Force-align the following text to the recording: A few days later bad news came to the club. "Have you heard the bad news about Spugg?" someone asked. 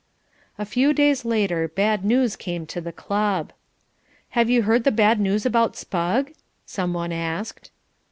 A 0.57 0.65
few 0.65 0.93
days 0.93 1.25
later 1.25 1.67
bad 1.67 2.03
news 2.03 2.35
came 2.35 2.65
to 2.65 2.81
the 2.81 2.91
club. 2.91 3.53
"Have 4.29 4.49
you 4.49 4.63
heard 4.63 4.83
the 4.83 4.89
bad 4.91 5.19
news 5.19 5.45
about 5.45 5.75
Spugg?" 5.75 6.33
someone 6.65 7.11
asked. 7.11 7.69